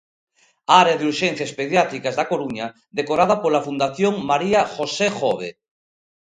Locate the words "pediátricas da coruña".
1.59-2.67